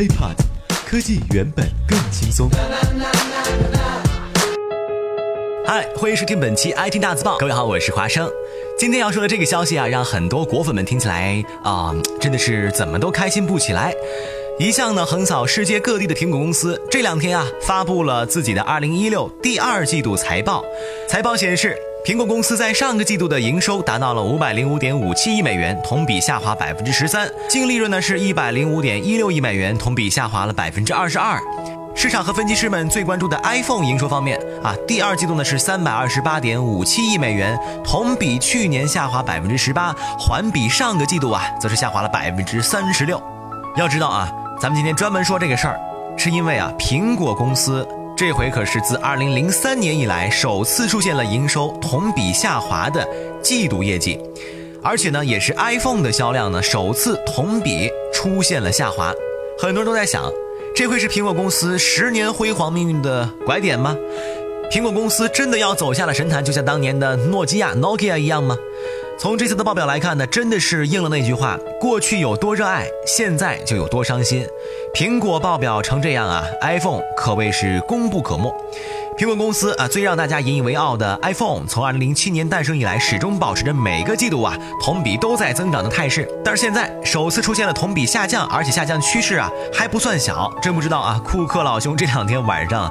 [0.00, 0.34] HiPod，
[0.86, 2.48] 科技原本更轻松。
[5.66, 7.36] 嗨，欢迎收听本期 IT 大字报。
[7.36, 8.26] 各位好，我是华生。
[8.78, 13.94] 今天要说的这个消息啊，让很多果粉们听起来啊，真的是怎么都开心不起来。
[14.58, 20.64] 一向呢横扫世界各地的苹果公司，这两天啊发布了自己的2016第二季度财报。
[21.10, 21.76] 财报显示。
[22.02, 31.38] 苹果公司在上个季度的营收达到了五百零五点五七亿美元，同比下滑百分之十三；净利润呢是一百零五点一六亿美元，同比下滑了百分之二十二。
[31.94, 43.22] 市场和分析师们最关注的 iPhone 营收方面啊，第二季度呢是三百二十八点五七亿美元，同比去年下滑百分之十八，环比上个季度啊则是下滑了百分之三十六。
[43.76, 45.78] 要知道啊，咱们今天专门说这个事儿，
[46.16, 47.86] 是因为啊苹果公司。
[48.20, 53.08] 这回可是自2003年以来首次出现了营收同比下滑的
[53.42, 54.20] 季度业绩，
[54.82, 59.10] 而且呢，也是 iPhone 的销量呢首次同比出现了下滑。
[59.58, 60.30] 很多人都在想，
[60.76, 63.96] 这会是苹果公司十年辉煌命运的拐点吗？
[64.70, 68.54] 苹果公司真的要走下了神坛，就像当年的诺基亚 Nokia 一样吗？
[69.20, 74.46] 从这次的报表来看呢，真的是应了那句话：过去有多热爱，现在就有多伤心。
[74.94, 78.50] 苹果报表成这样啊，iPhone 可谓是功不可没。
[79.18, 86.26] 苹果公司啊，最让大家引以为傲的 iPhone，从2007年诞生以来，始终保持着每个季度啊同比都在增长的态势。
[86.42, 90.50] 但是现在首次出现了同比下降，而且下降趋势啊还不算小。
[90.62, 92.90] 真不知道啊，库克老兄这两天晚上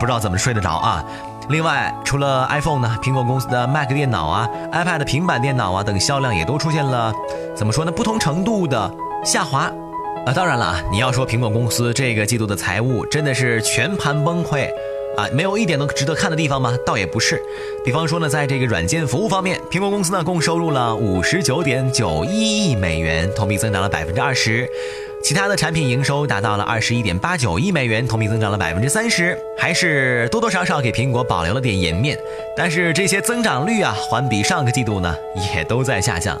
[0.00, 1.04] 不知道怎么睡得着啊。
[1.48, 7.10] 另外，除了 iPhone 呢，苹果公司的 Mac 电脑啊、iPad 平板电脑啊等销量也都出现了，
[7.56, 7.90] 怎么说呢？
[7.90, 8.90] 不同程度的
[9.24, 9.72] 下滑。
[10.26, 14.68] 啊，当然了，你要说苹果公司这个季度的财务真的是全盘崩溃
[15.18, 16.72] 啊，没有一点能值得看的地方吗？
[16.86, 17.42] 倒也不是。
[17.84, 24.70] 比方说呢，在这个软件服务方面，苹果公司呢共收入了五十九点九一亿美元，同比增长了百分之二十。
[25.20, 32.16] 其他的产品营收达到了二十一点八九亿美元，同比增长了百分之三十，还是多多少少给苹果保留了点颜面。
[32.56, 35.12] 但是这些增长率啊，环比上个季度呢，
[35.52, 36.40] 也都在下降。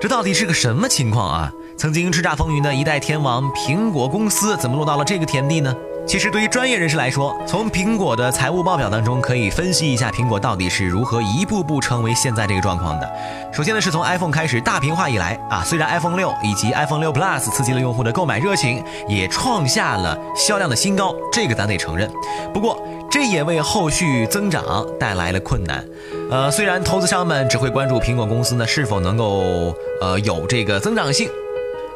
[0.00, 1.52] 这到底是个什么情况啊？
[1.76, 5.76] 曾经叱咤风云的一代天王苹果公司，怎么落到了这个田地呢？
[6.06, 13.10] 其实，对于专业人士来说，从苹果的财务报表当中可以分析一下苹果到底是如何一步步成为现在这个状况的。
[13.52, 22.08] 首先呢，是从 iPhone 开始大屏化以来啊，虽然 iPhone 六以及 iPhone 六 Plus 刺激了用户的购买热情，也创下了销量的新高，这个咱得承认。
[22.52, 22.78] 不过，
[23.10, 25.82] 这也为后续增长带来了困难。
[26.30, 31.28] 呃，虽然投资商们只会关注苹果公司呢是否能够呃有这个增长性。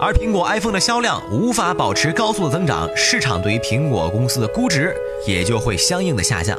[0.00, 4.94] 而苹果 iPhone 的销量无法保持高速的增长，市场对于苹果公司的估值
[5.26, 6.56] 也就会相应的下降。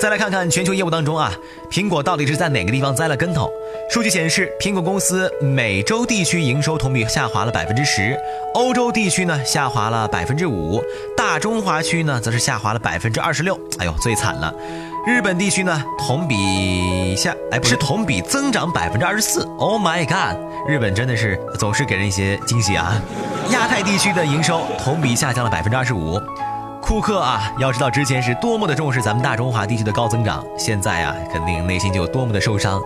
[0.00, 1.32] 再来看看全球业务当中啊，
[1.70, 3.50] 苹果到底是在哪个地方栽了跟头？
[3.90, 8.16] 数据显示，苹果公司美洲地区营收同比下滑了百分之十，
[8.54, 10.82] 欧洲地区呢下滑了百分之五，
[11.16, 13.58] 大中华区呢则是下滑了百分之二十六。
[13.78, 14.54] 哎呦，最惨了！
[15.08, 19.42] 日本地区呢同比下，哎，不是同比增长百分之二十四。
[19.56, 20.36] Oh my god！
[20.68, 23.00] 日本真的是总是给人一些惊喜啊。
[23.50, 26.20] 亚太地区的营收同比下降了百分之二十五。
[26.82, 32.78] 库克啊，要知道之前是多么的重视咱们大中华地区的高增长，现在啊，肯定内心就有多么的受伤。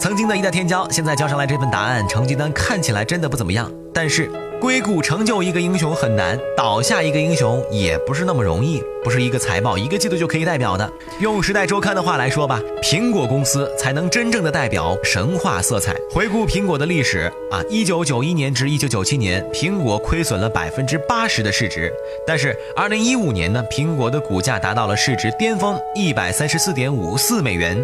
[0.00, 4.28] 曾经的一代天骄，现在交上来这份答案，成绩单看起来真的不怎么样，但是。
[4.64, 10.90] 硅谷成就一个英雄很难，倒下一个英雄也不是那么容易，不是一个财报一个季度就可以代表的。
[11.20, 15.94] 用时代周刊的话来说吧，苹果公司才能真正的代表神话色彩。
[16.10, 21.92] 回顾苹果的历史啊，一九九一年至一九九七年，苹果亏损了百分之八十的市值，
[22.26, 27.76] 但是二零一五年呢，苹果的股价达到了市值巅峰一百三十四点五四美元，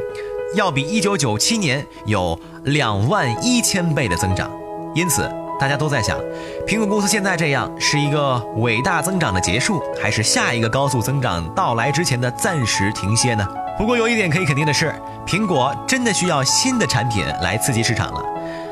[0.54, 4.50] 要比一九九七年有两万一千倍的增长，
[4.94, 5.30] 因此。
[5.60, 6.19] 大家都在想，
[6.66, 13.47] 苹果公司现在这样是一个伟大增长的结束，还是下一个高速增长到来之前的暂时停歇呢？
[13.76, 14.94] 不过有一点可以肯定的是，
[15.26, 18.25] 苹果真的需要新的产品来刺激市场了。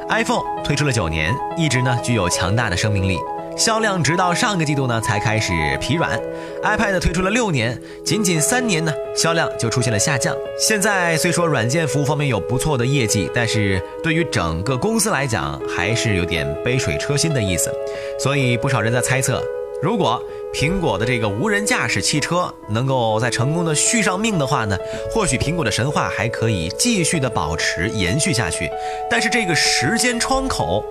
[0.08, 3.18] iPhone 推出了九年，一直呢具有强大的生命力。
[3.58, 6.16] 销量直到上个季度呢才开始疲软
[6.62, 10.32] ，iPad 推出了六年，仅仅三年呢销量就出现了下降。
[10.56, 17.68] 现在虽说软件服务方面有不错的业绩，但是对于整个公司来讲还是有点杯水车薪的意思。
[18.16, 19.42] 所以不少人在猜测，
[19.82, 20.22] 如果
[20.54, 24.78] 苹果的这个无人驾驶汽车能够在成功的续上命的话呢，
[25.10, 28.70] 或许苹果的神话还可以继续的保持延续下去。
[29.10, 30.84] 但是这个时间窗口。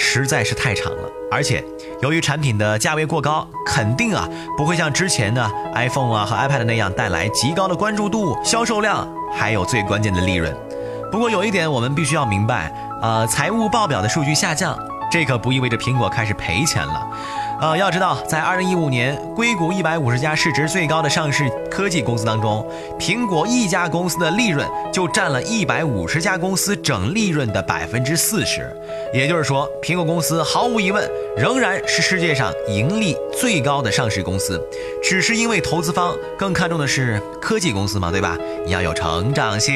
[0.00, 1.60] 实在是太长了，而且
[2.00, 10.54] 由于产品的价位过高，肯定啊不会像之前的 iPhone 啊和 iPad 那样带来极高的关注度、销售量，还有最关键的利润。
[11.10, 12.72] 不过有一点我们必须要明白，
[13.02, 14.78] 呃，财务报表的数据下降，
[15.10, 17.04] 这可不意味着苹果开始赔钱了。
[17.60, 22.64] 呃，要知道，在二零一五年硅谷一百五十家市值最高的上市科技公司当中，
[23.00, 28.72] 苹果一家公司的利润就占了一百五十家公司整利润的百分之四十。
[29.12, 34.64] 也就是说，苹果公司毫无疑问仍然是世界上盈利最高的上市公司，
[35.02, 38.38] 只是因为投资方更看重的是科技公司嘛，对吧？
[38.64, 39.74] 你要有成长性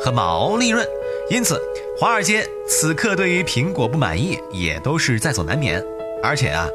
[0.00, 0.84] 和毛利润，
[1.30, 1.62] 因此，
[1.96, 5.80] 华尔街此刻对于苹果不满意也都是在所难免。
[6.22, 6.68] 而且啊，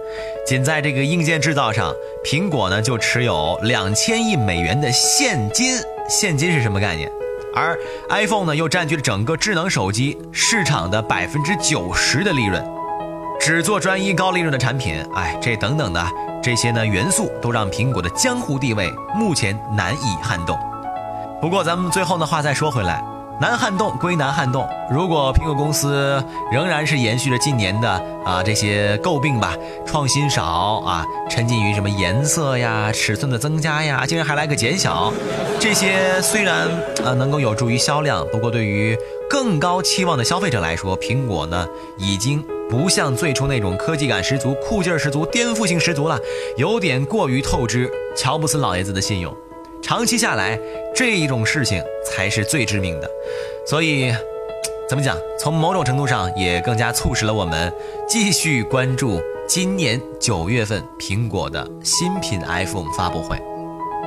[0.46, 5.80] 仅在这个硬件制造上，苹果呢就持有两千亿美元的现金。
[6.10, 7.10] 现金是什么概念？
[7.56, 7.78] 而
[8.10, 12.64] iPhone 呢又占据了整个智能手机市场的百分之九十的利润，
[13.40, 15.04] 只做专一高利润的产品。
[15.16, 16.06] 哎，这等等的
[16.44, 20.58] 这些呢元素都让苹果的江湖地位目前难以撼动。
[21.42, 23.02] 不过咱们最后的话再说回来。
[23.40, 27.88] 南撼动归南撼动，如果苹果公司仍然是延续着近年的
[28.26, 29.56] 啊这些诟病吧，
[29.86, 30.44] 创新少
[30.84, 35.14] 啊，沉浸于什么颜色呀、尺寸的增加呀，竟然还来个减小，
[35.60, 36.68] 这些虽然
[37.06, 38.98] 啊能够有助于销量，不过对于
[39.30, 41.68] 更高期望的消费者来说，苹果呢
[42.00, 46.20] 已经不像最初那种科技感十足、酷劲儿十足、颠覆性十足了，
[46.58, 49.32] 有点过于透支乔布斯老爷子的信用。
[49.82, 50.60] 长期下来，
[50.96, 53.10] 这一种事情才是最致命的，
[53.66, 54.14] 所以，
[54.90, 55.18] 怎么讲？
[55.40, 57.72] 从某种程度上，也更加促使了我们
[58.08, 63.38] 继续关注今年九月份苹果的新品 iPhone 发布会。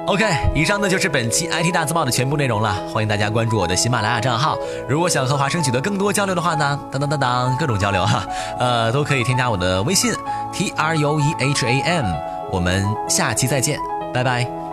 [0.07, 0.25] OK，
[0.55, 2.75] 以上呢就是本期 IT 大字报的全部内容了。
[2.93, 4.59] 欢迎大家关注我的喜马拉雅账号。
[4.89, 8.27] 如果想和华生取得更多交流的话呢，当当当当，各种交流哈，
[8.59, 10.13] 呃，都可以添加我的微信
[10.53, 12.07] T R U E H A M。
[12.51, 13.79] 我们下期再见，
[14.13, 14.70] 拜拜。